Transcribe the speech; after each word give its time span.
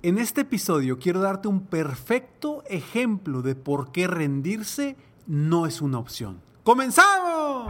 En 0.00 0.18
este 0.18 0.42
episodio 0.42 1.00
quiero 1.00 1.20
darte 1.20 1.48
un 1.48 1.66
perfecto 1.66 2.62
ejemplo 2.68 3.42
de 3.42 3.56
por 3.56 3.90
qué 3.90 4.06
rendirse 4.06 4.96
no 5.26 5.66
es 5.66 5.82
una 5.82 5.98
opción. 5.98 6.40
¡Comenzamos! 6.62 7.66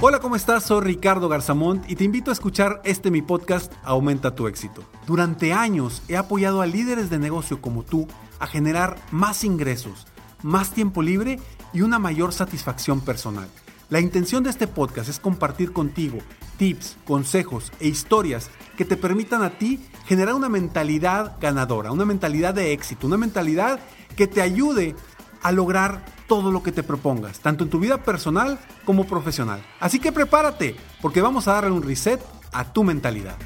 Hola, 0.00 0.20
¿cómo 0.20 0.36
estás? 0.36 0.66
Soy 0.66 0.82
Ricardo 0.82 1.28
Garzamont 1.28 1.90
y 1.90 1.96
te 1.96 2.04
invito 2.04 2.30
a 2.30 2.34
escuchar 2.34 2.80
este 2.84 3.10
mi 3.10 3.22
podcast 3.22 3.72
Aumenta 3.82 4.36
tu 4.36 4.46
éxito. 4.46 4.84
Durante 5.04 5.52
años 5.52 6.00
he 6.06 6.16
apoyado 6.16 6.62
a 6.62 6.66
líderes 6.66 7.10
de 7.10 7.18
negocio 7.18 7.60
como 7.60 7.82
tú 7.82 8.06
a 8.38 8.46
generar 8.46 8.96
más 9.10 9.42
ingresos, 9.42 10.06
más 10.44 10.70
tiempo 10.70 11.02
libre 11.02 11.40
y 11.72 11.80
una 11.80 11.98
mayor 11.98 12.32
satisfacción 12.32 13.00
personal. 13.00 13.48
La 13.92 14.00
intención 14.00 14.42
de 14.42 14.48
este 14.48 14.66
podcast 14.66 15.10
es 15.10 15.20
compartir 15.20 15.74
contigo 15.74 16.16
tips, 16.56 16.96
consejos 17.04 17.70
e 17.78 17.88
historias 17.88 18.50
que 18.74 18.86
te 18.86 18.96
permitan 18.96 19.42
a 19.42 19.58
ti 19.58 19.84
generar 20.06 20.34
una 20.34 20.48
mentalidad 20.48 21.36
ganadora, 21.38 21.92
una 21.92 22.06
mentalidad 22.06 22.54
de 22.54 22.72
éxito, 22.72 23.06
una 23.06 23.18
mentalidad 23.18 23.80
que 24.16 24.26
te 24.26 24.40
ayude 24.40 24.96
a 25.42 25.52
lograr 25.52 26.06
todo 26.26 26.50
lo 26.50 26.62
que 26.62 26.72
te 26.72 26.82
propongas, 26.82 27.40
tanto 27.40 27.64
en 27.64 27.70
tu 27.70 27.80
vida 27.80 28.02
personal 28.02 28.58
como 28.86 29.04
profesional. 29.04 29.62
Así 29.78 29.98
que 29.98 30.10
prepárate, 30.10 30.74
porque 31.02 31.20
vamos 31.20 31.46
a 31.46 31.52
darle 31.52 31.72
un 31.72 31.82
reset 31.82 32.18
a 32.50 32.72
tu 32.72 32.84
mentalidad. 32.84 33.36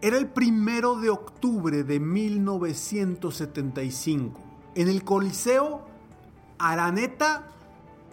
Era 0.00 0.18
el 0.18 0.26
primero 0.26 0.96
de 0.96 1.08
octubre 1.08 1.84
de 1.84 2.00
1975, 2.00 4.40
en 4.74 4.88
el 4.88 5.04
Coliseo 5.04 5.94
Araneta 6.58 7.48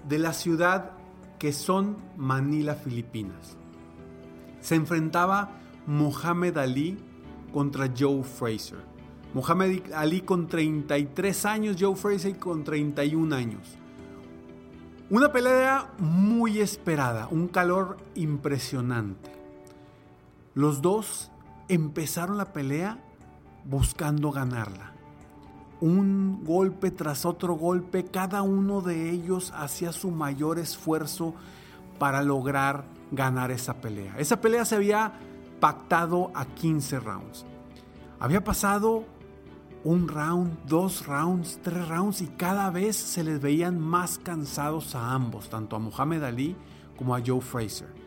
de 0.08 0.20
la 0.20 0.34
ciudad 0.34 0.92
que 1.40 1.54
son 1.54 1.98
Manila, 2.18 2.76
Filipinas. 2.76 3.58
Se 4.62 4.76
enfrentaba 4.76 5.60
Mohamed 5.88 6.58
Ali 6.58 6.98
contra 7.52 7.90
Joe 7.98 8.24
Fraser. 8.24 8.80
Mohamed 9.34 9.92
Ali 9.94 10.22
con 10.22 10.48
33 10.48 11.46
años, 11.46 11.78
Joe 11.80 11.96
Fraser 11.96 12.38
con 12.38 12.64
31 12.64 13.36
años. 13.36 13.78
Una 15.10 15.32
pelea 15.32 15.92
muy 16.00 16.60
esperada, 16.60 17.28
un 17.30 17.48
calor 17.48 17.98
impresionante. 18.16 19.32
Los 20.54 20.82
dos 20.82 21.32
empezaron 21.68 22.38
la 22.38 22.54
pelea 22.54 23.04
buscando 23.66 24.32
ganarla 24.32 24.93
un 25.84 26.46
golpe 26.46 26.92
tras 26.92 27.26
otro 27.26 27.56
golpe, 27.56 28.06
cada 28.06 28.42
uno 28.42 28.80
de 28.80 29.10
ellos 29.10 29.52
hacía 29.54 29.92
su 29.92 30.12
mayor 30.12 30.58
esfuerzo 30.58 31.34
para 32.00 32.24
lograr 32.24 32.86
ganar 33.12 33.52
esa 33.52 33.82
pelea. 33.82 34.16
Esa 34.18 34.40
pelea 34.40 34.64
se 34.64 34.76
había 34.76 35.12
pactado 35.60 36.32
a 36.36 36.46
15 36.46 37.02
rounds. 37.02 37.46
Había 38.18 38.46
pasado 38.46 39.04
un 39.84 40.08
round, 40.08 40.58
dos 40.68 41.06
rounds, 41.06 41.60
tres 41.62 41.86
rounds 41.90 42.22
y 42.22 42.28
cada 42.28 42.70
vez 42.70 42.96
se 42.96 43.22
les 43.22 43.42
veían 43.42 43.78
más 43.78 44.18
cansados 44.18 44.96
a 44.96 45.12
ambos, 45.12 45.50
tanto 45.50 45.76
a 45.76 45.80
Muhammad 45.80 46.24
Ali 46.24 46.56
como 46.96 47.14
a 47.14 47.22
Joe 47.26 47.42
Fraser. 47.42 48.03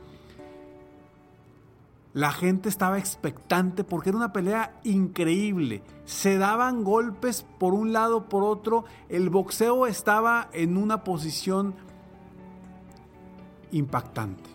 La 2.17 2.33
gente 2.33 2.71
estaba 2.71 2.99
expectante 2.99 3.85
porque 3.85 4.09
era 4.09 4.17
una 4.17 4.33
pelea 4.33 4.81
increíble. 4.85 5.83
Se 6.07 6.39
daban 6.39 6.83
golpes 6.83 7.45
por 7.59 7.75
un 7.75 7.93
lado, 7.93 8.31
por 8.31 8.43
otro. 8.43 8.87
El 9.11 9.29
boxeo 9.29 9.87
estaba 9.87 10.49
en 10.55 10.79
una 10.79 11.05
posición 11.05 11.75
impactante. 13.71 14.49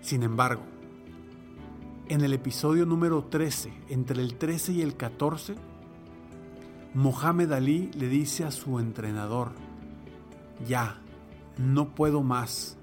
Sin 0.00 0.22
embargo, 0.22 0.62
en 2.08 2.22
el 2.22 2.32
episodio 2.32 2.86
número 2.86 3.24
13, 3.24 3.70
entre 3.90 4.22
el 4.22 4.38
13 4.38 4.72
y 4.72 4.80
el 4.80 4.96
14, 4.96 5.54
Mohamed 6.94 7.52
Ali 7.52 7.90
le 7.92 8.08
dice 8.08 8.44
a 8.44 8.50
su 8.52 8.80
entrenador, 8.80 9.50
ya, 10.66 10.98
no 11.58 11.94
puedo 11.94 12.22
más. 12.22 12.78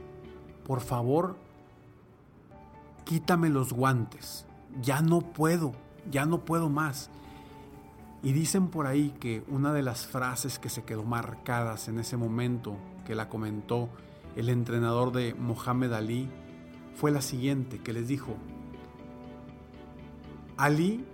Por 0.67 0.81
favor, 0.81 1.35
quítame 3.03 3.49
los 3.49 3.73
guantes, 3.73 4.45
ya 4.81 5.01
no 5.01 5.21
puedo, 5.21 5.73
ya 6.09 6.25
no 6.25 6.45
puedo 6.45 6.69
más. 6.69 7.09
Y 8.23 8.33
dicen 8.33 8.67
por 8.67 8.85
ahí 8.85 9.13
que 9.19 9.43
una 9.47 9.73
de 9.73 9.81
las 9.81 10.05
frases 10.05 10.59
que 10.59 10.69
se 10.69 10.83
quedó 10.83 11.03
marcadas 11.03 11.87
en 11.87 11.99
ese 11.99 12.17
momento 12.17 12.77
que 13.05 13.15
la 13.15 13.29
comentó 13.29 13.89
el 14.35 14.49
entrenador 14.49 15.11
de 15.11 15.33
Mohamed 15.33 15.91
Ali 15.93 16.29
fue 16.95 17.11
la 17.11 17.21
siguiente, 17.21 17.79
que 17.79 17.93
les 17.93 18.07
dijo, 18.07 18.35
Ali 20.57 21.05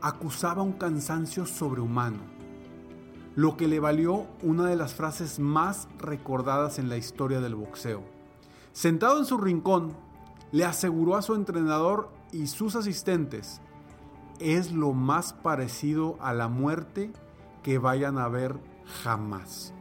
acusaba 0.00 0.62
un 0.62 0.72
cansancio 0.72 1.46
sobrehumano, 1.46 2.18
lo 3.36 3.56
que 3.56 3.68
le 3.68 3.78
valió 3.78 4.26
una 4.42 4.66
de 4.66 4.76
las 4.76 4.94
frases 4.94 5.38
más 5.38 5.88
recordadas 5.98 6.78
en 6.78 6.88
la 6.88 6.96
historia 6.96 7.40
del 7.40 7.54
boxeo. 7.54 8.02
Sentado 8.72 9.20
en 9.20 9.24
su 9.26 9.38
rincón, 9.38 9.92
le 10.52 10.64
aseguró 10.64 11.16
a 11.16 11.22
su 11.22 11.34
entrenador 11.34 12.10
y 12.30 12.46
sus 12.46 12.76
asistentes, 12.76 13.60
es 14.38 14.72
lo 14.72 14.92
más 14.92 15.32
parecido 15.32 16.16
a 16.20 16.32
la 16.32 16.48
muerte 16.48 17.10
que 17.62 17.78
vayan 17.78 18.18
a 18.18 18.28
ver 18.28 18.58
jamás. 19.02 19.72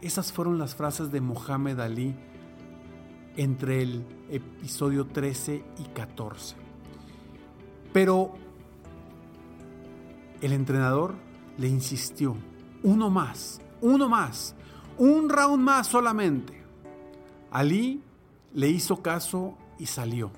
Esas 0.00 0.32
fueron 0.32 0.58
las 0.58 0.74
frases 0.74 1.10
de 1.10 1.20
Mohamed 1.20 1.80
Ali 1.80 2.14
entre 3.36 3.82
el 3.82 4.04
episodio 4.30 5.06
13 5.06 5.64
y 5.78 5.84
14. 5.94 6.56
Pero 7.92 8.32
el 10.40 10.52
entrenador 10.52 11.14
le 11.56 11.68
insistió, 11.68 12.36
uno 12.82 13.10
más, 13.10 13.60
uno 13.80 14.08
más, 14.08 14.54
un 14.98 15.28
round 15.28 15.62
más 15.62 15.86
solamente. 15.86 16.62
Ali 17.50 18.02
le 18.54 18.68
hizo 18.68 19.02
caso 19.02 19.56
y 19.82 19.86
salió. 19.86 20.30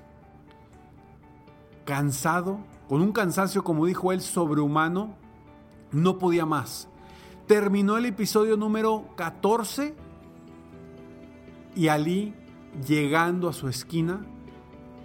Cansado, 1.85 2.57
con 2.89 3.01
un 3.01 3.11
cansancio, 3.11 3.63
como 3.63 3.85
dijo 3.85 4.11
él, 4.11 4.21
sobrehumano, 4.21 5.13
no 5.91 6.17
podía 6.17 6.47
más. 6.47 6.87
Terminó 7.45 7.95
el 7.97 8.07
episodio 8.07 8.57
número 8.57 9.05
14 9.15 9.93
y 11.75 11.89
Ali, 11.89 12.33
llegando 12.87 13.47
a 13.47 13.53
su 13.53 13.69
esquina, 13.69 14.25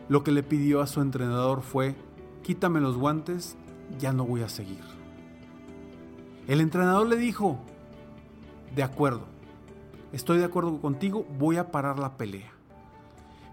lo 0.09 0.25
que 0.25 0.33
le 0.33 0.43
pidió 0.43 0.81
a 0.81 0.87
su 0.87 1.03
entrenador 1.03 1.61
fue, 1.61 1.95
quítame 2.43 2.81
los 2.81 2.97
guantes, 2.97 3.59
ya 3.99 4.15
no 4.15 4.25
voy 4.25 4.41
a 4.41 4.49
seguir. 4.49 4.81
El 6.49 6.63
entrenador 6.63 7.07
le 7.09 7.17
dijo, 7.17 7.59
de 8.75 8.85
acuerdo, 8.85 9.27
estoy 10.15 10.39
de 10.39 10.47
acuerdo 10.47 10.81
contigo, 10.81 11.27
voy 11.39 11.59
a 11.59 11.71
parar 11.71 11.99
la 11.99 12.17
pelea. 12.17 12.60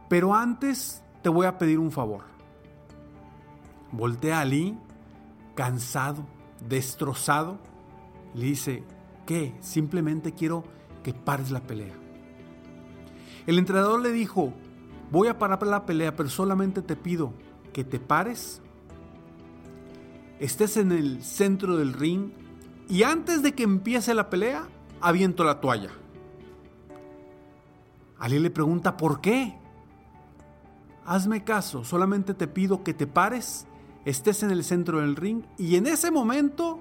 Pero 0.09 0.33
antes 0.33 1.03
te 1.21 1.29
voy 1.29 1.45
a 1.45 1.57
pedir 1.57 1.79
un 1.79 1.91
favor. 1.91 2.23
Voltea 3.91 4.39
a 4.39 4.41
Ali, 4.41 4.77
cansado, 5.55 6.25
destrozado, 6.67 7.57
le 8.33 8.45
dice, 8.45 8.83
¿qué? 9.25 9.55
Simplemente 9.61 10.33
quiero 10.33 10.63
que 11.03 11.13
pares 11.13 11.51
la 11.51 11.61
pelea. 11.61 11.95
El 13.45 13.57
entrenador 13.57 14.01
le 14.01 14.11
dijo, 14.11 14.53
voy 15.11 15.29
a 15.29 15.39
parar 15.39 15.65
la 15.65 15.85
pelea, 15.85 16.15
pero 16.15 16.29
solamente 16.29 16.81
te 16.81 16.95
pido 16.95 17.33
que 17.73 17.83
te 17.83 17.99
pares, 17.99 18.61
estés 20.39 20.77
en 20.77 20.91
el 20.91 21.23
centro 21.23 21.77
del 21.77 21.93
ring 21.93 22.31
y 22.89 23.03
antes 23.03 23.41
de 23.41 23.53
que 23.53 23.63
empiece 23.63 24.13
la 24.13 24.29
pelea, 24.29 24.67
aviento 25.01 25.43
la 25.43 25.61
toalla. 25.61 25.91
Ali 28.19 28.39
le 28.39 28.49
pregunta, 28.49 28.97
¿por 28.97 29.21
qué? 29.21 29.57
Hazme 31.07 31.45
caso, 31.45 31.85
solamente 31.85 32.33
te 32.33 32.47
pido 32.47 32.83
que 32.83 32.93
te 32.93 33.07
pares, 33.07 33.65
estés 34.05 34.43
en 34.43 34.51
el 34.51 34.63
centro 34.63 34.99
del 34.99 35.15
ring 35.15 35.43
y 35.57 35.77
en 35.77 35.87
ese 35.87 36.11
momento 36.11 36.79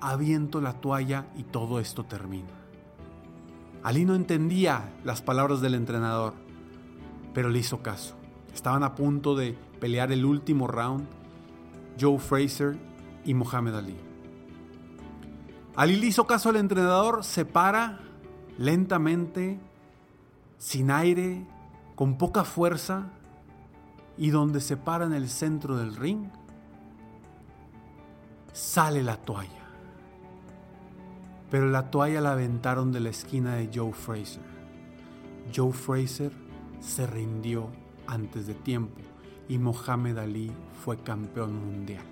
aviento 0.00 0.60
la 0.60 0.74
toalla 0.74 1.26
y 1.36 1.42
todo 1.42 1.80
esto 1.80 2.04
termina. 2.04 2.54
Ali 3.82 4.04
no 4.04 4.14
entendía 4.14 4.94
las 5.04 5.20
palabras 5.20 5.60
del 5.60 5.74
entrenador, 5.74 6.34
pero 7.34 7.50
le 7.50 7.58
hizo 7.58 7.82
caso. 7.82 8.14
Estaban 8.54 8.84
a 8.84 8.94
punto 8.94 9.34
de 9.34 9.58
pelear 9.80 10.12
el 10.12 10.24
último 10.24 10.68
round 10.68 11.06
Joe 12.00 12.18
Fraser 12.18 12.78
y 13.24 13.34
Muhammad 13.34 13.78
Ali. 13.78 13.96
Ali 15.74 15.96
le 15.96 16.06
hizo 16.06 16.26
caso 16.26 16.50
al 16.50 16.56
entrenador, 16.56 17.24
se 17.24 17.44
para 17.44 18.00
lentamente, 18.58 19.58
sin 20.56 20.90
aire, 20.90 21.46
con 21.96 22.16
poca 22.16 22.44
fuerza, 22.44 23.10
y 24.18 24.30
donde 24.30 24.60
se 24.60 24.76
para 24.76 25.04
en 25.04 25.12
el 25.12 25.28
centro 25.28 25.76
del 25.76 25.96
ring, 25.96 26.28
sale 28.52 29.02
la 29.02 29.16
toalla. 29.16 29.52
pero 31.50 31.70
la 31.70 31.90
toalla 31.90 32.20
la 32.20 32.32
aventaron 32.32 32.90
de 32.90 32.98
la 32.98 33.10
esquina 33.10 33.54
de 33.54 33.70
Joe 33.72 33.92
Fraser. 33.92 34.42
Joe 35.54 35.72
Fraser 35.72 36.32
se 36.80 37.06
rindió 37.06 37.70
antes 38.08 38.48
de 38.48 38.54
tiempo 38.54 39.00
y 39.48 39.58
Mohamed 39.58 40.18
Ali 40.18 40.50
fue 40.84 40.96
campeón 40.98 41.54
mundial. 41.54 42.04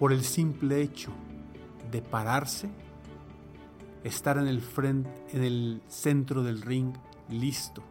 Por 0.00 0.12
el 0.12 0.24
simple 0.24 0.82
hecho 0.82 1.12
de 1.92 2.02
pararse, 2.02 2.70
estar 4.02 4.36
en 4.36 4.48
el, 4.48 4.60
frente, 4.60 5.10
en 5.32 5.44
el 5.44 5.82
centro 5.86 6.42
del 6.42 6.60
ring 6.60 6.92
listo. 7.28 7.84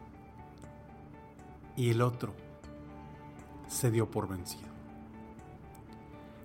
Y 1.78 1.90
el 1.90 2.02
otro 2.02 2.34
se 3.72 3.90
dio 3.90 4.10
por 4.10 4.28
vencido. 4.28 4.70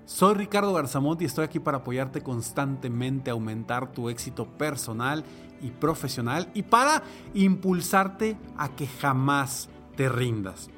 Soy 0.06 0.34
Ricardo 0.34 0.72
Garzamont 0.72 1.20
y 1.20 1.24
estoy 1.24 1.44
aquí 1.44 1.58
para 1.58 1.78
apoyarte 1.78 2.22
constantemente 2.22 3.30
a 3.30 3.32
aumentar 3.32 3.92
tu 3.92 4.08
éxito 4.08 4.46
personal 4.46 5.24
y 5.60 5.70
profesional 5.70 6.48
y 6.54 6.62
para 6.62 7.02
impulsarte 7.34 8.36
a 8.56 8.68
que 8.68 8.86
jamás 8.86 9.68
te 9.96 10.08
rindas. 10.08 10.70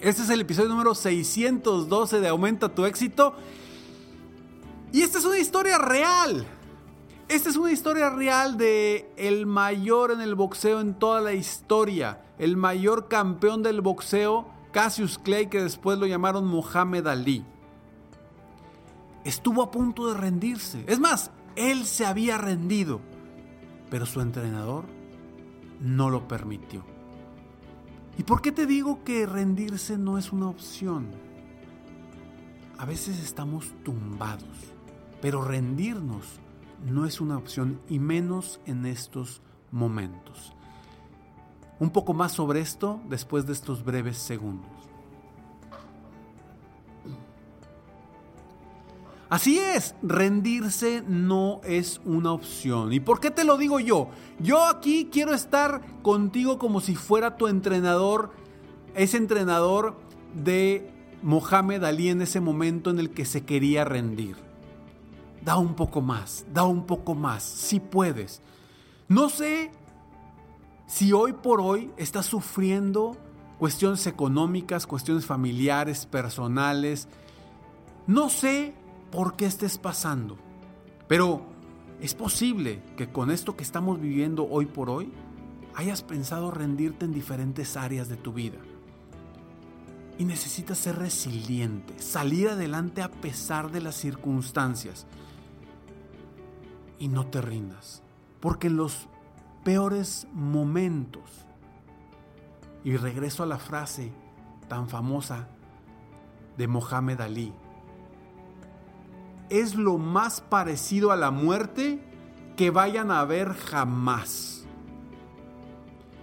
Este 0.00 0.22
es 0.22 0.30
el 0.30 0.40
episodio 0.40 0.68
número 0.70 0.94
612 0.94 2.20
de 2.20 2.28
Aumenta 2.28 2.74
tu 2.74 2.84
éxito. 2.86 3.34
Y 4.92 5.02
esta 5.02 5.18
es 5.18 5.24
una 5.24 5.38
historia 5.38 5.78
real. 5.78 6.44
Esta 7.28 7.50
es 7.50 7.56
una 7.56 7.70
historia 7.70 8.10
real 8.10 8.56
de 8.56 9.12
el 9.16 9.46
mayor 9.46 10.10
en 10.10 10.20
el 10.20 10.34
boxeo 10.34 10.80
en 10.80 10.94
toda 10.94 11.20
la 11.20 11.34
historia, 11.34 12.24
el 12.38 12.56
mayor 12.56 13.06
campeón 13.06 13.62
del 13.62 13.82
boxeo, 13.82 14.48
Cassius 14.72 15.18
Clay, 15.18 15.48
que 15.48 15.62
después 15.62 15.98
lo 15.98 16.06
llamaron 16.06 16.46
Muhammad 16.46 17.08
Ali 17.08 17.44
estuvo 19.24 19.62
a 19.62 19.70
punto 19.70 20.08
de 20.08 20.14
rendirse. 20.14 20.84
Es 20.86 20.98
más, 20.98 21.30
él 21.56 21.84
se 21.84 22.06
había 22.06 22.38
rendido, 22.38 23.00
pero 23.90 24.06
su 24.06 24.20
entrenador 24.20 24.86
no 25.80 26.10
lo 26.10 26.28
permitió. 26.28 26.84
¿Y 28.18 28.22
por 28.22 28.42
qué 28.42 28.52
te 28.52 28.66
digo 28.66 29.02
que 29.04 29.26
rendirse 29.26 29.96
no 29.96 30.18
es 30.18 30.32
una 30.32 30.48
opción? 30.48 31.08
A 32.78 32.84
veces 32.84 33.18
estamos 33.18 33.72
tumbados, 33.84 34.74
pero 35.20 35.42
rendirnos 35.42 36.40
no 36.86 37.04
es 37.04 37.20
una 37.20 37.36
opción 37.36 37.80
y 37.88 37.98
menos 37.98 38.60
en 38.66 38.86
estos 38.86 39.42
momentos. 39.70 40.54
Un 41.80 41.90
poco 41.90 42.14
más 42.14 42.32
sobre 42.32 42.60
esto 42.60 43.00
después 43.08 43.46
de 43.46 43.54
estos 43.54 43.84
breves 43.84 44.18
segundos. 44.18 44.70
Así 49.30 49.60
es, 49.60 49.94
rendirse 50.02 51.04
no 51.06 51.60
es 51.62 52.00
una 52.04 52.32
opción. 52.32 52.92
¿Y 52.92 52.98
por 52.98 53.20
qué 53.20 53.30
te 53.30 53.44
lo 53.44 53.56
digo 53.56 53.78
yo? 53.78 54.08
Yo 54.40 54.66
aquí 54.66 55.08
quiero 55.10 55.32
estar 55.34 55.82
contigo 56.02 56.58
como 56.58 56.80
si 56.80 56.96
fuera 56.96 57.36
tu 57.36 57.46
entrenador, 57.46 58.32
ese 58.96 59.18
entrenador 59.18 59.96
de 60.34 60.90
Mohamed 61.22 61.84
Ali 61.84 62.08
en 62.08 62.22
ese 62.22 62.40
momento 62.40 62.90
en 62.90 62.98
el 62.98 63.10
que 63.10 63.24
se 63.24 63.44
quería 63.44 63.84
rendir. 63.84 64.36
Da 65.42 65.56
un 65.56 65.74
poco 65.74 66.00
más, 66.00 66.44
da 66.52 66.64
un 66.64 66.84
poco 66.84 67.14
más, 67.14 67.44
si 67.44 67.78
puedes. 67.78 68.42
No 69.06 69.28
sé 69.28 69.70
si 70.90 71.12
hoy 71.12 71.34
por 71.34 71.60
hoy 71.60 71.92
estás 71.96 72.26
sufriendo 72.26 73.16
cuestiones 73.60 74.08
económicas, 74.08 74.88
cuestiones 74.88 75.24
familiares, 75.24 76.04
personales. 76.04 77.06
No 78.08 78.28
sé 78.28 78.74
por 79.12 79.36
qué 79.36 79.46
estés 79.46 79.78
pasando. 79.78 80.36
Pero 81.06 81.42
es 82.00 82.14
posible 82.14 82.82
que 82.96 83.08
con 83.08 83.30
esto 83.30 83.54
que 83.54 83.62
estamos 83.62 84.00
viviendo 84.00 84.48
hoy 84.50 84.66
por 84.66 84.90
hoy, 84.90 85.12
hayas 85.76 86.02
pensado 86.02 86.50
rendirte 86.50 87.04
en 87.04 87.12
diferentes 87.12 87.76
áreas 87.76 88.08
de 88.08 88.16
tu 88.16 88.32
vida. 88.32 88.58
Y 90.18 90.24
necesitas 90.24 90.78
ser 90.78 90.98
resiliente, 90.98 92.00
salir 92.00 92.48
adelante 92.48 93.00
a 93.00 93.12
pesar 93.12 93.70
de 93.70 93.80
las 93.80 93.94
circunstancias. 93.94 95.06
Y 96.98 97.06
no 97.06 97.26
te 97.26 97.40
rindas, 97.40 98.02
porque 98.40 98.68
los 98.70 99.06
peores 99.64 100.26
momentos, 100.32 101.46
y 102.82 102.96
regreso 102.96 103.42
a 103.42 103.46
la 103.46 103.58
frase 103.58 104.12
tan 104.68 104.88
famosa 104.88 105.48
de 106.56 106.66
Mohamed 106.66 107.20
Ali, 107.20 107.52
es 109.50 109.74
lo 109.74 109.98
más 109.98 110.40
parecido 110.40 111.10
a 111.10 111.16
la 111.16 111.30
muerte 111.30 112.00
que 112.56 112.70
vayan 112.70 113.10
a 113.10 113.24
ver 113.24 113.52
jamás. 113.54 114.64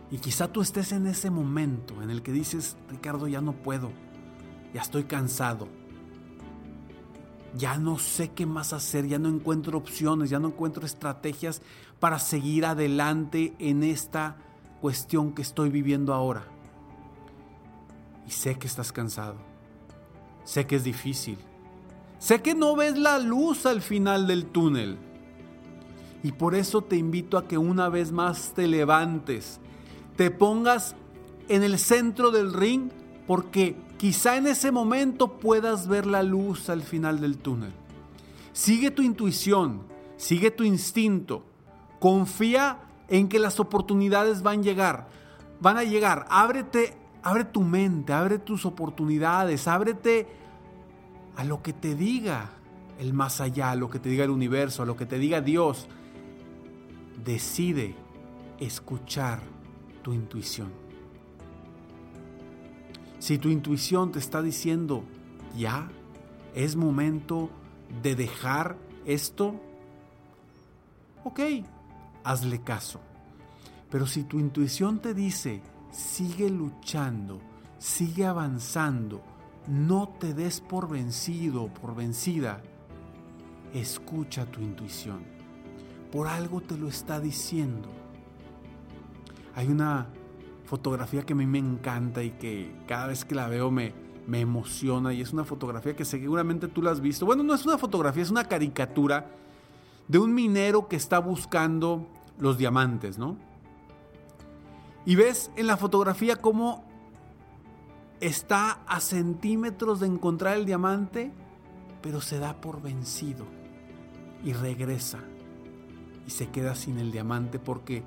Y 0.10 0.20
quizá 0.20 0.48
tú 0.48 0.62
estés 0.62 0.94
en 0.94 1.06
ese 1.08 1.30
momento 1.30 2.02
en 2.02 2.10
el 2.10 2.22
que 2.22 2.32
dices, 2.32 2.78
Ricardo, 2.90 3.28
ya 3.28 3.42
no 3.42 3.52
puedo, 3.52 3.92
ya 4.74 4.82
estoy 4.82 5.04
cansado, 5.04 5.68
ya 7.58 7.78
no 7.78 7.98
sé 8.00 8.32
qué 8.32 8.46
más 8.46 8.74
hacer, 8.74 9.08
ya 9.08 9.20
no 9.20 9.30
encuentro 9.30 9.78
opciones, 9.78 10.30
ya 10.30 10.40
no 10.40 10.50
encuentro 10.50 10.86
estrategias 10.86 11.62
para 12.00 12.20
seguir 12.20 12.66
adelante 12.66 13.56
en 13.60 13.84
esta 13.84 14.38
cuestión 14.82 15.34
que 15.34 15.42
estoy 15.42 15.70
viviendo 15.70 16.14
ahora. 16.14 16.46
Y 18.28 18.32
sé 18.32 18.58
que 18.58 18.68
estás 18.68 18.92
cansado, 18.92 19.38
sé 20.44 20.68
que 20.68 20.76
es 20.76 20.84
difícil, 20.84 21.38
Sé 22.20 22.42
que 22.42 22.56
no 22.56 22.76
ves 22.76 22.98
la 22.98 23.20
luz 23.20 23.66
al 23.66 23.82
final 23.82 24.28
del 24.28 24.46
túnel. 24.46 24.98
Y 26.24 26.32
por 26.32 26.56
eso 26.56 26.82
te 26.82 26.96
invito 26.96 27.38
a 27.38 27.48
que 27.48 27.58
una 27.58 27.90
vez 27.90 28.12
más 28.12 28.54
te 28.56 28.68
levantes, 28.68 29.60
te 30.16 30.32
pongas 30.32 30.96
en 31.48 31.64
el 31.64 31.78
centro 31.78 32.32
del 32.32 32.54
ring, 32.54 32.90
porque 33.28 33.76
quizá 33.98 34.38
en 34.38 34.48
ese 34.48 34.72
momento 34.72 35.38
puedas 35.38 35.88
ver 35.88 36.06
la 36.06 36.24
luz 36.24 36.70
al 36.70 36.82
final 36.82 37.20
del 37.20 37.38
túnel. 37.38 37.74
Sigue 38.54 38.90
tu 38.90 39.04
intuición, 39.04 39.82
sigue 40.16 40.50
tu 40.50 40.64
instinto, 40.64 41.44
confía 42.00 42.80
en 43.10 43.28
que 43.28 43.38
las 43.38 43.60
oportunidades 43.60 44.42
van 44.42 44.60
a 44.60 44.64
llegar, 44.64 45.08
van 45.60 45.78
a 45.78 45.84
llegar. 45.84 46.26
Ábrete, 46.30 46.98
abre 47.22 47.44
tu 47.44 47.62
mente, 47.62 48.14
abre 48.14 48.40
tus 48.40 48.66
oportunidades, 48.66 49.68
ábrete 49.68 50.28
a 51.36 51.44
lo 51.44 51.62
que 51.62 51.74
te 51.74 51.96
diga 51.96 52.50
el 52.98 53.14
más 53.14 53.42
allá, 53.42 53.72
a 53.72 53.76
lo 53.76 53.90
que 53.90 54.00
te 54.00 54.10
diga 54.10 54.24
el 54.24 54.32
universo, 54.32 54.84
a 54.84 54.86
lo 54.86 54.96
que 54.96 55.06
te 55.06 55.20
diga 55.20 55.42
Dios. 55.42 55.88
Decide 57.24 57.94
escuchar 58.60 59.42
tu 60.02 60.14
intuición. 60.14 60.87
Si 63.20 63.38
tu 63.38 63.50
intuición 63.50 64.12
te 64.12 64.20
está 64.20 64.42
diciendo, 64.42 65.04
ya, 65.58 65.90
es 66.54 66.76
momento 66.76 67.50
de 68.02 68.16
dejar 68.16 68.78
esto, 69.06 69.60
ok, 71.24 71.40
hazle 72.24 72.62
caso. 72.62 73.00
Pero 73.90 74.06
si 74.06 74.24
tu 74.24 74.40
intuición 74.40 75.00
te 75.00 75.14
dice, 75.14 75.62
sigue 75.92 76.50
luchando, 76.50 77.40
sigue 77.80 78.26
avanzando, 78.26 79.22
no 79.68 80.10
te 80.20 80.34
des 80.34 80.62
por 80.62 80.90
vencido, 80.90 81.68
por 81.68 81.96
vencida. 81.96 82.62
Escucha 83.74 84.46
tu 84.46 84.62
intuición. 84.62 85.24
Por 86.12 86.28
algo 86.28 86.62
te 86.62 86.78
lo 86.78 86.88
está 86.88 87.20
diciendo. 87.20 87.90
Hay 89.56 89.68
una 89.68 90.08
fotografía 90.68 91.24
que 91.24 91.34
a 91.34 91.36
mí 91.36 91.48
me 91.48 91.58
encanta 91.58 92.22
y 92.22 92.32
que 92.32 92.76
cada 92.88 93.08
vez 93.08 93.24
que 93.24 93.34
la 93.34 93.48
veo 93.48 93.72
me, 93.72 93.94
me 94.28 94.42
emociona 94.42 95.14
y 95.14 95.22
es 95.22 95.32
una 95.32 95.46
fotografía 95.46 95.96
que 95.96 96.04
seguramente 96.04 96.68
tú 96.68 96.82
la 96.82 96.92
has 96.92 97.00
visto. 97.00 97.26
Bueno, 97.26 97.42
no 97.42 97.54
es 97.54 97.66
una 97.66 97.78
fotografía, 97.78 98.22
es 98.22 98.30
una 98.30 98.44
caricatura 98.44 99.32
de 100.10 100.20
un 100.20 100.34
minero 100.34 100.90
que 100.90 100.98
está 100.98 101.20
buscando 101.20 102.06
los 102.38 102.58
diamantes, 102.58 103.18
¿no? 103.18 103.38
Y 105.06 105.16
ves 105.16 105.52
en 105.56 105.68
la 105.68 105.78
fotografía 105.78 106.36
cómo 106.36 106.84
está 108.20 108.84
a 108.88 109.00
centímetros 109.00 110.02
de 110.02 110.08
encontrar 110.08 110.58
el 110.58 110.66
diamante, 110.66 111.32
pero 112.02 112.20
se 112.20 112.40
da 112.40 112.60
por 112.60 112.82
vencido 112.82 113.46
y 114.44 114.52
regresa 114.52 115.20
y 116.28 116.32
se 116.32 116.50
queda 116.50 116.76
sin 116.76 117.00
el 117.00 117.14
diamante 117.14 117.58
porque 117.58 118.04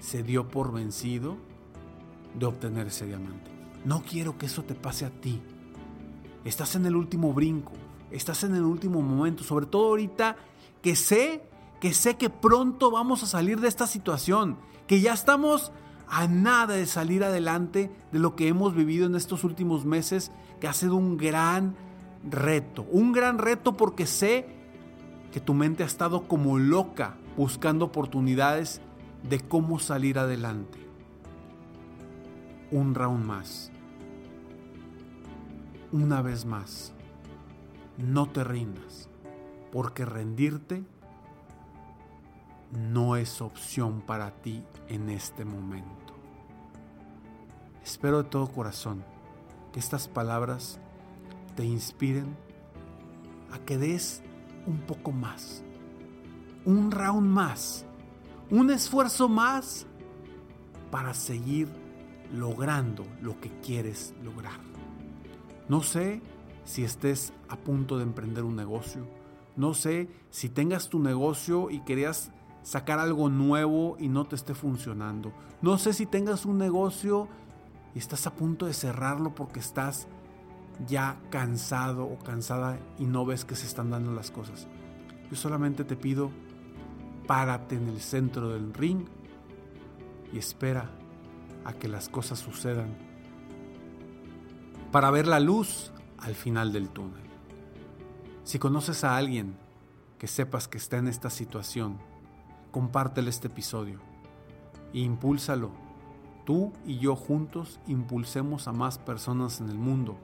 se 0.00 0.24
dio 0.24 0.48
por 0.48 0.72
vencido 0.72 1.36
de 2.38 2.46
obtener 2.46 2.86
ese 2.86 3.06
diamante. 3.06 3.50
No 3.84 4.02
quiero 4.02 4.38
que 4.38 4.46
eso 4.46 4.62
te 4.62 4.74
pase 4.74 5.04
a 5.04 5.10
ti. 5.10 5.40
Estás 6.44 6.74
en 6.76 6.86
el 6.86 6.96
último 6.96 7.32
brinco, 7.32 7.72
estás 8.10 8.44
en 8.44 8.54
el 8.54 8.62
último 8.62 9.00
momento, 9.00 9.44
sobre 9.44 9.66
todo 9.66 9.88
ahorita 9.88 10.36
que 10.80 10.96
sé 10.96 11.42
que 11.82 11.92
sé 11.94 12.16
que 12.16 12.30
pronto 12.30 12.92
vamos 12.92 13.24
a 13.24 13.26
salir 13.26 13.58
de 13.58 13.66
esta 13.66 13.88
situación, 13.88 14.56
que 14.86 15.00
ya 15.00 15.12
estamos 15.12 15.72
a 16.06 16.28
nada 16.28 16.74
de 16.74 16.86
salir 16.86 17.24
adelante 17.24 17.90
de 18.12 18.20
lo 18.20 18.36
que 18.36 18.46
hemos 18.46 18.72
vivido 18.76 19.06
en 19.06 19.16
estos 19.16 19.42
últimos 19.42 19.84
meses, 19.84 20.30
que 20.60 20.68
ha 20.68 20.74
sido 20.74 20.94
un 20.94 21.16
gran 21.16 21.74
reto. 22.22 22.86
Un 22.92 23.10
gran 23.10 23.38
reto 23.38 23.76
porque 23.76 24.06
sé 24.06 24.46
que 25.32 25.40
tu 25.40 25.54
mente 25.54 25.82
ha 25.82 25.86
estado 25.86 26.28
como 26.28 26.56
loca 26.56 27.16
buscando 27.36 27.86
oportunidades 27.86 28.80
de 29.28 29.40
cómo 29.40 29.80
salir 29.80 30.20
adelante. 30.20 30.78
Un 32.72 32.94
round 32.94 33.22
más. 33.22 33.70
Una 35.92 36.22
vez 36.22 36.46
más. 36.46 36.94
No 37.98 38.30
te 38.30 38.44
rindas, 38.44 39.10
porque 39.70 40.06
rendirte 40.06 40.82
no 42.70 43.16
es 43.16 43.42
opción 43.42 44.00
para 44.00 44.30
ti 44.30 44.64
en 44.88 45.10
este 45.10 45.44
momento. 45.44 46.14
Espero 47.84 48.22
de 48.22 48.30
todo 48.30 48.50
corazón 48.50 49.04
que 49.70 49.78
estas 49.78 50.08
palabras 50.08 50.80
te 51.54 51.66
inspiren 51.66 52.34
a 53.52 53.58
que 53.58 53.76
des 53.76 54.22
un 54.66 54.78
poco 54.78 55.12
más, 55.12 55.62
un 56.64 56.90
round 56.90 57.28
más, 57.28 57.84
un 58.50 58.70
esfuerzo 58.70 59.28
más 59.28 59.86
para 60.90 61.12
seguir 61.12 61.81
logrando 62.32 63.04
lo 63.20 63.38
que 63.40 63.50
quieres 63.60 64.14
lograr. 64.24 64.60
No 65.68 65.82
sé 65.82 66.20
si 66.64 66.84
estés 66.84 67.32
a 67.48 67.56
punto 67.56 67.98
de 67.98 68.04
emprender 68.04 68.44
un 68.44 68.56
negocio, 68.56 69.06
no 69.56 69.74
sé 69.74 70.08
si 70.30 70.48
tengas 70.48 70.88
tu 70.88 70.98
negocio 70.98 71.70
y 71.70 71.80
querías 71.80 72.30
sacar 72.62 72.98
algo 72.98 73.28
nuevo 73.28 73.96
y 73.98 74.08
no 74.08 74.26
te 74.26 74.36
esté 74.36 74.54
funcionando. 74.54 75.32
No 75.60 75.78
sé 75.78 75.92
si 75.92 76.06
tengas 76.06 76.46
un 76.46 76.58
negocio 76.58 77.28
y 77.94 77.98
estás 77.98 78.26
a 78.26 78.34
punto 78.34 78.66
de 78.66 78.72
cerrarlo 78.72 79.34
porque 79.34 79.60
estás 79.60 80.06
ya 80.86 81.20
cansado 81.30 82.04
o 82.06 82.18
cansada 82.18 82.78
y 82.98 83.04
no 83.04 83.26
ves 83.26 83.44
que 83.44 83.56
se 83.56 83.66
están 83.66 83.90
dando 83.90 84.12
las 84.12 84.30
cosas. 84.30 84.66
Yo 85.30 85.36
solamente 85.36 85.84
te 85.84 85.96
pido, 85.96 86.30
párate 87.26 87.76
en 87.76 87.88
el 87.88 88.00
centro 88.00 88.50
del 88.50 88.72
ring 88.72 89.04
y 90.32 90.38
espera 90.38 90.90
a 91.64 91.72
que 91.72 91.88
las 91.88 92.08
cosas 92.08 92.38
sucedan 92.38 92.94
para 94.90 95.10
ver 95.10 95.26
la 95.26 95.40
luz 95.40 95.90
al 96.18 96.34
final 96.34 96.72
del 96.72 96.88
túnel. 96.88 97.22
Si 98.44 98.58
conoces 98.58 99.04
a 99.04 99.16
alguien 99.16 99.56
que 100.18 100.26
sepas 100.26 100.68
que 100.68 100.78
está 100.78 100.98
en 100.98 101.08
esta 101.08 101.30
situación, 101.30 101.98
compártele 102.70 103.30
este 103.30 103.48
episodio 103.48 104.00
e 104.92 105.00
impúlsalo. 105.00 105.70
Tú 106.44 106.72
y 106.84 106.98
yo 106.98 107.16
juntos 107.16 107.80
impulsemos 107.86 108.68
a 108.68 108.72
más 108.72 108.98
personas 108.98 109.60
en 109.60 109.68
el 109.68 109.78
mundo 109.78 110.18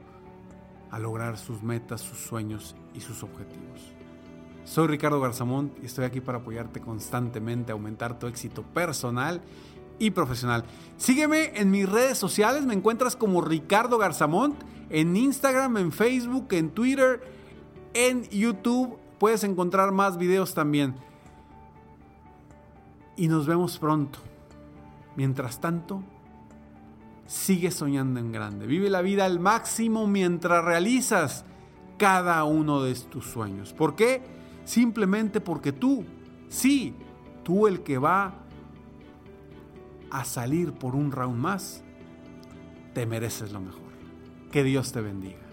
a 0.90 0.98
lograr 0.98 1.38
sus 1.38 1.62
metas, 1.62 2.00
sus 2.00 2.18
sueños 2.18 2.74
y 2.94 3.00
sus 3.00 3.22
objetivos. 3.22 3.94
Soy 4.64 4.86
Ricardo 4.86 5.20
Garzamont 5.20 5.72
y 5.82 5.86
estoy 5.86 6.04
aquí 6.04 6.20
para 6.20 6.38
apoyarte 6.38 6.80
constantemente 6.80 7.72
aumentar 7.72 8.18
tu 8.18 8.26
éxito 8.26 8.62
personal 8.62 9.40
y 9.98 10.10
profesional. 10.10 10.64
Sígueme 10.96 11.52
en 11.54 11.70
mis 11.70 11.88
redes 11.88 12.18
sociales, 12.18 12.64
me 12.64 12.74
encuentras 12.74 13.16
como 13.16 13.40
Ricardo 13.40 13.98
Garzamont 13.98 14.56
en 14.90 15.16
Instagram, 15.16 15.76
en 15.76 15.92
Facebook, 15.92 16.48
en 16.50 16.70
Twitter, 16.70 17.20
en 17.94 18.28
YouTube. 18.30 18.98
Puedes 19.18 19.44
encontrar 19.44 19.92
más 19.92 20.16
videos 20.16 20.54
también. 20.54 20.94
Y 23.16 23.28
nos 23.28 23.46
vemos 23.46 23.78
pronto. 23.78 24.20
Mientras 25.16 25.60
tanto, 25.60 26.02
sigue 27.26 27.70
soñando 27.70 28.20
en 28.20 28.32
grande. 28.32 28.66
Vive 28.66 28.88
la 28.90 29.02
vida 29.02 29.24
al 29.24 29.40
máximo 29.40 30.06
mientras 30.06 30.64
realizas 30.64 31.44
cada 31.98 32.44
uno 32.44 32.82
de 32.82 32.94
tus 32.94 33.26
sueños. 33.26 33.72
¿Por 33.72 33.96
qué? 33.96 34.22
Simplemente 34.64 35.40
porque 35.40 35.72
tú, 35.72 36.04
sí, 36.48 36.94
tú 37.42 37.66
el 37.66 37.82
que 37.82 37.98
va 37.98 38.47
a 40.10 40.24
salir 40.24 40.72
por 40.72 40.94
un 40.94 41.12
round 41.12 41.38
más, 41.38 41.82
te 42.94 43.06
mereces 43.06 43.52
lo 43.52 43.60
mejor. 43.60 43.88
Que 44.50 44.64
Dios 44.64 44.92
te 44.92 45.00
bendiga. 45.00 45.47